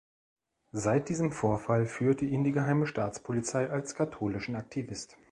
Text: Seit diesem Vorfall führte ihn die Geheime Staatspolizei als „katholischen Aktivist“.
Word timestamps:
Seit 0.71 1.09
diesem 1.09 1.31
Vorfall 1.31 1.85
führte 1.85 2.25
ihn 2.25 2.43
die 2.43 2.53
Geheime 2.53 2.87
Staatspolizei 2.87 3.69
als 3.69 3.93
„katholischen 3.93 4.55
Aktivist“. 4.55 5.15